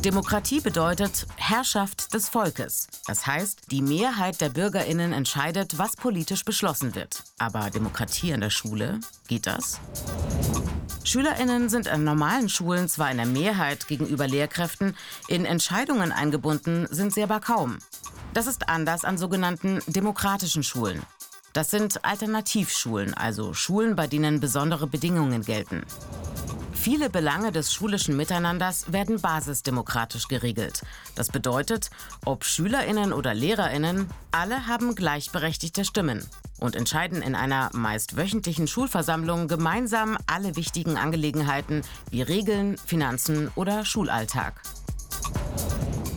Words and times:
Demokratie 0.00 0.60
bedeutet 0.60 1.26
Herrschaft 1.36 2.14
des 2.14 2.30
Volkes. 2.30 2.88
Das 3.06 3.26
heißt, 3.26 3.70
die 3.70 3.82
Mehrheit 3.82 4.40
der 4.40 4.48
Bürgerinnen 4.48 5.12
entscheidet, 5.12 5.76
was 5.76 5.94
politisch 5.94 6.42
beschlossen 6.46 6.94
wird. 6.94 7.22
Aber 7.38 7.68
Demokratie 7.68 8.32
an 8.32 8.40
der 8.40 8.48
Schule, 8.48 9.00
geht 9.28 9.46
das? 9.46 9.78
Schülerinnen 11.04 11.68
sind 11.68 11.88
an 11.88 12.04
normalen 12.04 12.48
Schulen 12.48 12.88
zwar 12.88 13.10
in 13.10 13.18
der 13.18 13.26
Mehrheit 13.26 13.88
gegenüber 13.88 14.26
Lehrkräften, 14.26 14.96
in 15.28 15.44
Entscheidungen 15.44 16.12
eingebunden 16.12 16.88
sind 16.90 17.12
sie 17.12 17.22
aber 17.22 17.40
kaum. 17.40 17.78
Das 18.32 18.46
ist 18.46 18.70
anders 18.70 19.04
an 19.04 19.18
sogenannten 19.18 19.80
demokratischen 19.86 20.62
Schulen. 20.62 21.02
Das 21.52 21.70
sind 21.70 22.04
Alternativschulen, 22.06 23.12
also 23.12 23.52
Schulen, 23.52 23.96
bei 23.96 24.06
denen 24.06 24.40
besondere 24.40 24.86
Bedingungen 24.86 25.42
gelten. 25.42 25.84
Viele 26.80 27.10
Belange 27.10 27.52
des 27.52 27.74
schulischen 27.74 28.16
Miteinanders 28.16 28.90
werden 28.90 29.20
basisdemokratisch 29.20 30.28
geregelt. 30.28 30.80
Das 31.14 31.28
bedeutet, 31.28 31.90
ob 32.24 32.42
Schülerinnen 32.42 33.12
oder 33.12 33.34
Lehrerinnen, 33.34 34.08
alle 34.30 34.66
haben 34.66 34.94
gleichberechtigte 34.94 35.84
Stimmen 35.84 36.26
und 36.58 36.76
entscheiden 36.76 37.20
in 37.20 37.34
einer 37.34 37.68
meist 37.74 38.16
wöchentlichen 38.16 38.66
Schulversammlung 38.66 39.46
gemeinsam 39.46 40.16
alle 40.26 40.56
wichtigen 40.56 40.96
Angelegenheiten 40.96 41.82
wie 42.10 42.22
Regeln, 42.22 42.78
Finanzen 42.78 43.50
oder 43.56 43.84
Schulalltag. 43.84 44.62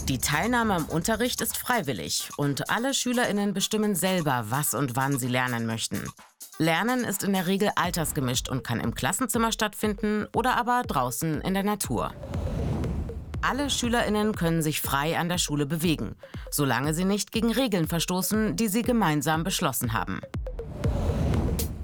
Die 0.08 0.20
Teilnahme 0.20 0.76
am 0.76 0.86
Unterricht 0.86 1.42
ist 1.42 1.58
freiwillig 1.58 2.30
und 2.38 2.70
alle 2.70 2.94
Schülerinnen 2.94 3.54
bestimmen 3.54 3.96
selber, 3.96 4.46
was 4.48 4.74
und 4.74 4.96
wann 4.96 5.20
sie 5.20 5.28
lernen 5.28 5.66
möchten. 5.66 6.08
Lernen 6.60 7.04
ist 7.04 7.24
in 7.24 7.34
der 7.34 7.48
Regel 7.48 7.72
altersgemischt 7.76 8.48
und 8.48 8.64
kann 8.64 8.80
im 8.80 8.94
Klassenzimmer 8.94 9.52
stattfinden 9.52 10.28
oder 10.36 10.56
aber 10.56 10.84
draußen 10.86 11.42
in 11.42 11.54
der 11.56 11.64
Natur. 11.64 12.14
Alle 13.42 13.70
Schülerinnen 13.70 14.36
können 14.36 14.62
sich 14.62 14.80
frei 14.80 15.18
an 15.18 15.30
der 15.30 15.40
Schule 15.40 15.66
bewegen, 15.66 16.16
solange 16.52 16.94
sie 16.94 17.06
nicht 17.06 17.32
gegen 17.32 17.52
Regeln 17.52 17.88
verstoßen, 17.88 18.56
die 18.56 18.68
sie 18.68 18.84
gemeinsam 18.84 19.44
beschlossen 19.44 19.94
haben. 19.94 20.22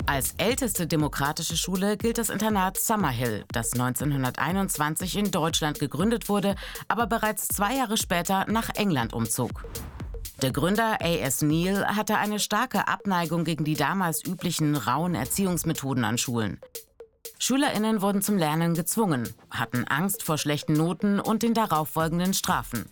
Als 0.05 0.33
älteste 0.37 0.87
demokratische 0.87 1.57
Schule 1.57 1.97
gilt 1.97 2.17
das 2.17 2.29
Internat 2.29 2.77
Summerhill, 2.77 3.45
das 3.51 3.73
1921 3.73 5.17
in 5.17 5.31
Deutschland 5.31 5.79
gegründet 5.79 6.29
wurde, 6.29 6.55
aber 6.87 7.07
bereits 7.07 7.47
zwei 7.47 7.75
Jahre 7.75 7.97
später 7.97 8.45
nach 8.47 8.69
England 8.75 9.13
umzog. 9.13 9.65
Der 10.41 10.53
Gründer 10.53 11.01
A.S. 11.01 11.41
Neal 11.41 11.85
hatte 11.97 12.17
eine 12.17 12.39
starke 12.39 12.87
Abneigung 12.87 13.43
gegen 13.43 13.65
die 13.65 13.73
damals 13.73 14.25
üblichen 14.25 14.77
rauen 14.77 15.13
Erziehungsmethoden 15.13 16.05
an 16.05 16.17
Schulen. 16.17 16.61
Schülerinnen 17.39 18.01
wurden 18.01 18.21
zum 18.21 18.37
Lernen 18.37 18.73
gezwungen, 18.73 19.27
hatten 19.51 19.83
Angst 19.85 20.23
vor 20.23 20.37
schlechten 20.37 20.73
Noten 20.73 21.19
und 21.19 21.43
den 21.43 21.53
darauffolgenden 21.53 22.33
Strafen. 22.33 22.85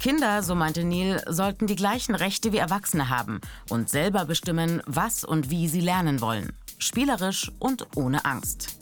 Kinder, 0.00 0.42
so 0.42 0.56
meinte 0.56 0.82
Neil, 0.82 1.22
sollten 1.28 1.68
die 1.68 1.76
gleichen 1.76 2.16
Rechte 2.16 2.52
wie 2.52 2.58
Erwachsene 2.58 3.08
haben 3.08 3.40
und 3.70 3.88
selber 3.88 4.24
bestimmen, 4.24 4.82
was 4.84 5.22
und 5.22 5.50
wie 5.50 5.68
sie 5.68 5.80
lernen 5.80 6.20
wollen. 6.20 6.52
Spielerisch 6.78 7.52
und 7.60 7.86
ohne 7.96 8.24
Angst. 8.24 8.81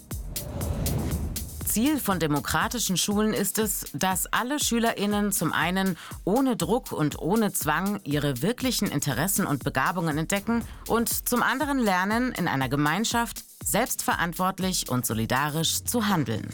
Ziel 1.71 2.01
von 2.01 2.19
demokratischen 2.19 2.97
Schulen 2.97 3.33
ist 3.33 3.61
es, 3.61 3.87
dass 3.93 4.27
alle 4.27 4.59
Schülerinnen 4.59 5.31
zum 5.31 5.53
einen 5.53 5.97
ohne 6.25 6.57
Druck 6.57 6.91
und 6.91 7.21
ohne 7.21 7.53
Zwang 7.53 8.01
ihre 8.03 8.43
wirklichen 8.43 8.91
Interessen 8.91 9.47
und 9.47 9.63
Begabungen 9.63 10.19
entdecken 10.19 10.65
und 10.89 11.29
zum 11.29 11.45
anderen 11.45 11.79
lernen, 11.79 12.33
in 12.33 12.49
einer 12.49 12.69
Gemeinschaft 12.69 13.45
selbstverantwortlich 13.63 14.89
und 14.89 15.07
solidarisch 15.07 15.85
zu 15.85 16.09
handeln. 16.09 16.49